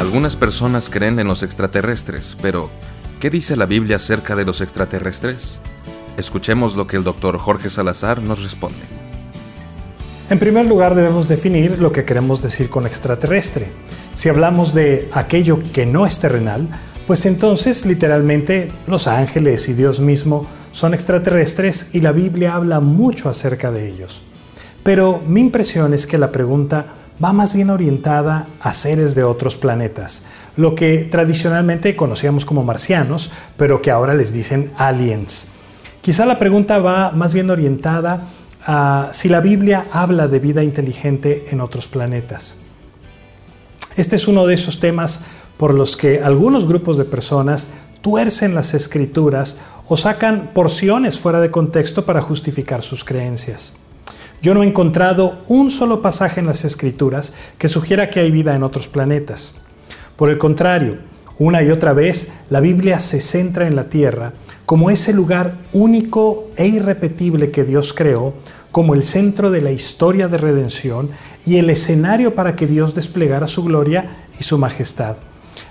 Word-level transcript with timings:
Algunas 0.00 0.34
personas 0.34 0.88
creen 0.88 1.18
en 1.18 1.26
los 1.26 1.42
extraterrestres, 1.42 2.34
pero 2.40 2.70
¿qué 3.20 3.28
dice 3.28 3.54
la 3.54 3.66
Biblia 3.66 3.96
acerca 3.96 4.34
de 4.34 4.46
los 4.46 4.62
extraterrestres? 4.62 5.58
Escuchemos 6.16 6.74
lo 6.74 6.86
que 6.86 6.96
el 6.96 7.04
doctor 7.04 7.36
Jorge 7.36 7.68
Salazar 7.68 8.22
nos 8.22 8.42
responde. 8.42 8.78
En 10.30 10.38
primer 10.38 10.64
lugar 10.64 10.94
debemos 10.94 11.28
definir 11.28 11.80
lo 11.80 11.92
que 11.92 12.06
queremos 12.06 12.40
decir 12.40 12.70
con 12.70 12.86
extraterrestre. 12.86 13.66
Si 14.14 14.30
hablamos 14.30 14.72
de 14.72 15.06
aquello 15.12 15.58
que 15.74 15.84
no 15.84 16.06
es 16.06 16.18
terrenal, 16.18 16.66
pues 17.06 17.26
entonces 17.26 17.84
literalmente 17.84 18.72
los 18.86 19.06
ángeles 19.06 19.68
y 19.68 19.74
Dios 19.74 20.00
mismo 20.00 20.46
son 20.72 20.94
extraterrestres 20.94 21.94
y 21.94 22.00
la 22.00 22.12
Biblia 22.12 22.54
habla 22.54 22.80
mucho 22.80 23.28
acerca 23.28 23.70
de 23.70 23.90
ellos. 23.90 24.22
Pero 24.82 25.22
mi 25.26 25.42
impresión 25.42 25.92
es 25.92 26.06
que 26.06 26.16
la 26.16 26.32
pregunta 26.32 26.86
va 27.22 27.32
más 27.32 27.52
bien 27.52 27.70
orientada 27.70 28.46
a 28.60 28.72
seres 28.72 29.14
de 29.14 29.24
otros 29.24 29.56
planetas, 29.56 30.24
lo 30.56 30.74
que 30.74 31.04
tradicionalmente 31.04 31.96
conocíamos 31.96 32.44
como 32.44 32.64
marcianos, 32.64 33.30
pero 33.56 33.82
que 33.82 33.90
ahora 33.90 34.14
les 34.14 34.32
dicen 34.32 34.72
aliens. 34.76 35.48
Quizá 36.00 36.24
la 36.24 36.38
pregunta 36.38 36.78
va 36.78 37.10
más 37.12 37.34
bien 37.34 37.50
orientada 37.50 38.24
a 38.66 39.08
si 39.12 39.28
la 39.28 39.40
Biblia 39.40 39.86
habla 39.92 40.28
de 40.28 40.38
vida 40.38 40.62
inteligente 40.62 41.46
en 41.50 41.60
otros 41.60 41.88
planetas. 41.88 42.56
Este 43.96 44.16
es 44.16 44.28
uno 44.28 44.46
de 44.46 44.54
esos 44.54 44.80
temas 44.80 45.20
por 45.56 45.74
los 45.74 45.96
que 45.96 46.22
algunos 46.22 46.66
grupos 46.66 46.96
de 46.96 47.04
personas 47.04 47.68
tuercen 48.00 48.54
las 48.54 48.72
escrituras 48.72 49.58
o 49.88 49.96
sacan 49.96 50.52
porciones 50.54 51.18
fuera 51.18 51.40
de 51.40 51.50
contexto 51.50 52.06
para 52.06 52.22
justificar 52.22 52.82
sus 52.82 53.04
creencias. 53.04 53.74
Yo 54.42 54.54
no 54.54 54.62
he 54.62 54.66
encontrado 54.66 55.38
un 55.48 55.68
solo 55.68 56.00
pasaje 56.00 56.40
en 56.40 56.46
las 56.46 56.64
escrituras 56.64 57.34
que 57.58 57.68
sugiera 57.68 58.08
que 58.08 58.20
hay 58.20 58.30
vida 58.30 58.54
en 58.54 58.62
otros 58.62 58.88
planetas. 58.88 59.54
Por 60.16 60.30
el 60.30 60.38
contrario, 60.38 60.98
una 61.38 61.62
y 61.62 61.70
otra 61.70 61.92
vez 61.92 62.28
la 62.48 62.60
Biblia 62.60 62.98
se 62.98 63.20
centra 63.20 63.66
en 63.66 63.76
la 63.76 63.84
Tierra 63.84 64.32
como 64.66 64.90
ese 64.90 65.12
lugar 65.12 65.54
único 65.72 66.50
e 66.56 66.66
irrepetible 66.66 67.50
que 67.50 67.64
Dios 67.64 67.92
creó, 67.92 68.34
como 68.72 68.94
el 68.94 69.02
centro 69.02 69.50
de 69.50 69.60
la 69.60 69.72
historia 69.72 70.28
de 70.28 70.38
redención 70.38 71.10
y 71.46 71.56
el 71.56 71.70
escenario 71.70 72.34
para 72.34 72.56
que 72.56 72.66
Dios 72.66 72.94
desplegara 72.94 73.46
su 73.46 73.64
gloria 73.64 74.28
y 74.38 74.44
su 74.44 74.58
majestad. 74.58 75.16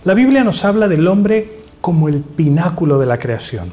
La 0.04 0.14
Biblia 0.14 0.44
nos 0.44 0.66
habla 0.66 0.88
del 0.88 1.08
hombre 1.08 1.52
como 1.82 2.10
el 2.10 2.22
pináculo 2.22 3.00
de 3.00 3.06
la 3.06 3.20
creación. 3.20 3.72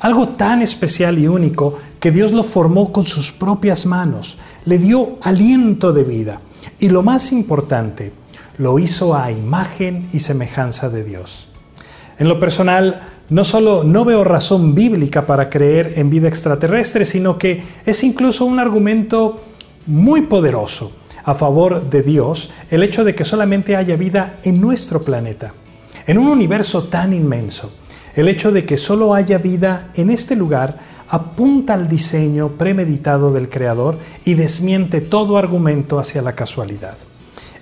Algo 0.00 0.28
tan 0.30 0.62
especial 0.62 1.18
y 1.18 1.26
único 1.26 1.78
que 2.00 2.10
Dios 2.10 2.32
lo 2.32 2.42
formó 2.42 2.92
con 2.92 3.06
sus 3.06 3.32
propias 3.32 3.86
manos, 3.86 4.38
le 4.64 4.78
dio 4.78 5.18
aliento 5.22 5.92
de 5.92 6.04
vida 6.04 6.40
y 6.78 6.88
lo 6.88 7.02
más 7.02 7.32
importante, 7.32 8.12
lo 8.58 8.78
hizo 8.78 9.14
a 9.14 9.30
imagen 9.30 10.08
y 10.12 10.20
semejanza 10.20 10.90
de 10.90 11.04
Dios. 11.04 11.48
En 12.18 12.28
lo 12.28 12.38
personal, 12.38 13.02
no 13.28 13.44
solo 13.44 13.84
no 13.84 14.04
veo 14.04 14.24
razón 14.24 14.74
bíblica 14.74 15.26
para 15.26 15.50
creer 15.50 15.94
en 15.96 16.10
vida 16.10 16.28
extraterrestre, 16.28 17.04
sino 17.04 17.38
que 17.38 17.62
es 17.84 18.04
incluso 18.04 18.44
un 18.44 18.58
argumento 18.58 19.40
muy 19.86 20.22
poderoso 20.22 20.92
a 21.24 21.34
favor 21.34 21.90
de 21.90 22.02
Dios 22.02 22.50
el 22.70 22.82
hecho 22.82 23.04
de 23.04 23.14
que 23.14 23.24
solamente 23.24 23.76
haya 23.76 23.96
vida 23.96 24.36
en 24.44 24.60
nuestro 24.60 25.02
planeta, 25.02 25.54
en 26.06 26.18
un 26.18 26.28
universo 26.28 26.84
tan 26.84 27.12
inmenso. 27.12 27.72
El 28.16 28.28
hecho 28.28 28.50
de 28.50 28.64
que 28.64 28.78
solo 28.78 29.14
haya 29.14 29.36
vida 29.36 29.90
en 29.94 30.08
este 30.08 30.36
lugar 30.36 30.78
apunta 31.08 31.74
al 31.74 31.86
diseño 31.86 32.48
premeditado 32.56 33.30
del 33.30 33.50
Creador 33.50 33.98
y 34.24 34.34
desmiente 34.34 35.02
todo 35.02 35.36
argumento 35.36 35.98
hacia 35.98 36.22
la 36.22 36.34
casualidad. 36.34 36.96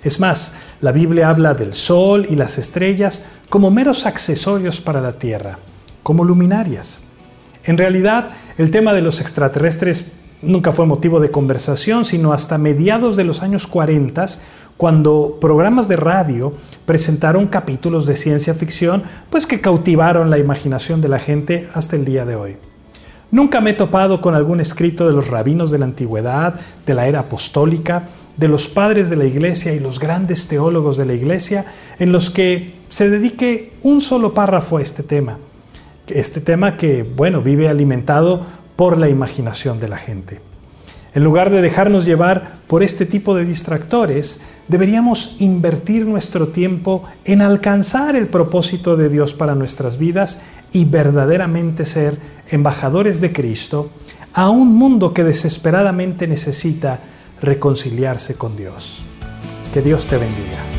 Es 0.01 0.19
más, 0.21 0.53
la 0.79 0.93
Biblia 0.93 1.29
habla 1.29 1.55
del 1.55 1.73
sol 1.73 2.25
y 2.29 2.37
las 2.37 2.57
estrellas 2.57 3.25
como 3.49 3.69
meros 3.69 4.05
accesorios 4.05 4.79
para 4.79 5.01
la 5.01 5.17
Tierra, 5.17 5.59
como 6.03 6.23
luminarias. 6.23 7.01
En 7.65 7.77
realidad, 7.77 8.29
el 8.57 8.71
tema 8.71 8.93
de 8.93 9.01
los 9.01 9.19
extraterrestres 9.19 10.13
nunca 10.41 10.71
fue 10.71 10.85
motivo 10.85 11.19
de 11.19 11.31
conversación, 11.31 12.05
sino 12.05 12.31
hasta 12.31 12.57
mediados 12.57 13.17
de 13.17 13.25
los 13.25 13.41
años 13.41 13.67
40, 13.67 14.25
cuando 14.77 15.37
programas 15.39 15.87
de 15.87 15.95
radio 15.95 16.53
presentaron 16.85 17.47
capítulos 17.47 18.05
de 18.05 18.15
ciencia 18.15 18.53
ficción, 18.53 19.03
pues 19.29 19.45
que 19.45 19.61
cautivaron 19.61 20.29
la 20.29 20.37
imaginación 20.37 21.01
de 21.01 21.09
la 21.09 21.19
gente 21.19 21.69
hasta 21.73 21.95
el 21.95 22.05
día 22.05 22.25
de 22.25 22.35
hoy. 22.35 22.57
Nunca 23.31 23.59
me 23.59 23.71
he 23.71 23.73
topado 23.73 24.21
con 24.21 24.35
algún 24.35 24.59
escrito 24.59 25.07
de 25.07 25.13
los 25.13 25.29
rabinos 25.29 25.71
de 25.71 25.79
la 25.79 25.85
antigüedad, 25.85 26.59
de 26.85 26.93
la 26.93 27.07
era 27.07 27.21
apostólica, 27.21 28.07
de 28.37 28.47
los 28.47 28.67
padres 28.67 29.09
de 29.09 29.15
la 29.15 29.25
iglesia 29.25 29.73
y 29.73 29.79
los 29.79 29.99
grandes 29.99 30.47
teólogos 30.47 30.97
de 30.97 31.05
la 31.05 31.13
iglesia, 31.13 31.65
en 31.97 32.11
los 32.11 32.29
que 32.29 32.75
se 32.89 33.09
dedique 33.09 33.73
un 33.81 34.01
solo 34.01 34.33
párrafo 34.33 34.77
a 34.77 34.81
este 34.81 35.03
tema. 35.03 35.37
Este 36.07 36.39
tema 36.39 36.77
que, 36.77 37.03
bueno, 37.03 37.41
vive 37.41 37.67
alimentado 37.67 38.45
por 38.75 38.97
la 38.97 39.09
imaginación 39.09 39.79
de 39.79 39.87
la 39.87 39.97
gente. 39.97 40.37
En 41.15 41.23
lugar 41.23 41.49
de 41.49 41.61
dejarnos 41.61 42.05
llevar 42.05 42.57
por 42.67 42.83
este 42.83 43.05
tipo 43.05 43.33
de 43.35 43.45
distractores, 43.45 44.41
deberíamos 44.67 45.37
invertir 45.39 46.05
nuestro 46.05 46.49
tiempo 46.49 47.03
en 47.23 47.41
alcanzar 47.41 48.17
el 48.17 48.27
propósito 48.27 48.97
de 48.97 49.07
Dios 49.07 49.33
para 49.33 49.55
nuestras 49.55 49.97
vidas 49.97 50.41
y 50.73 50.83
verdaderamente 50.83 51.85
ser 51.85 52.19
embajadores 52.49 53.21
de 53.21 53.31
Cristo 53.31 53.91
a 54.33 54.49
un 54.49 54.75
mundo 54.75 55.13
que 55.13 55.23
desesperadamente 55.23 56.27
necesita 56.27 56.99
reconciliarse 57.41 58.35
con 58.35 58.57
Dios. 58.57 59.05
Que 59.73 59.81
Dios 59.81 60.07
te 60.07 60.17
bendiga. 60.17 60.74